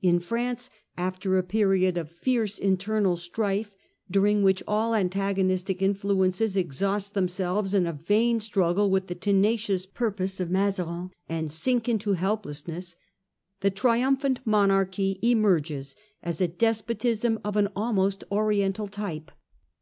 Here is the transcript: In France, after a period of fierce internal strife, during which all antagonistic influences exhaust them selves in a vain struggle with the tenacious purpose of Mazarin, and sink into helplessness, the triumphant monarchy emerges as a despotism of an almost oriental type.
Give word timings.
In 0.00 0.18
France, 0.18 0.70
after 0.96 1.36
a 1.36 1.42
period 1.42 1.98
of 1.98 2.10
fierce 2.10 2.58
internal 2.58 3.18
strife, 3.18 3.70
during 4.10 4.42
which 4.42 4.62
all 4.66 4.94
antagonistic 4.94 5.82
influences 5.82 6.56
exhaust 6.56 7.12
them 7.12 7.28
selves 7.28 7.74
in 7.74 7.86
a 7.86 7.92
vain 7.92 8.40
struggle 8.40 8.88
with 8.88 9.08
the 9.08 9.14
tenacious 9.14 9.84
purpose 9.84 10.40
of 10.40 10.50
Mazarin, 10.50 11.10
and 11.28 11.52
sink 11.52 11.86
into 11.86 12.14
helplessness, 12.14 12.96
the 13.60 13.70
triumphant 13.70 14.40
monarchy 14.46 15.18
emerges 15.20 15.96
as 16.22 16.40
a 16.40 16.48
despotism 16.48 17.38
of 17.44 17.56
an 17.58 17.68
almost 17.76 18.24
oriental 18.32 18.86
type. 18.88 19.30